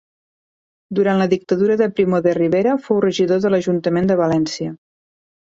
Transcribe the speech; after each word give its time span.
Durant 0.99 1.19
la 1.19 1.27
dictadura 1.33 1.75
de 1.81 1.89
Primo 1.99 2.21
de 2.29 2.35
Rivera 2.39 2.73
fou 2.87 3.03
regidor 3.07 3.45
de 3.45 3.53
l'Ajuntament 3.55 4.11
de 4.15 4.21
València. 4.23 4.73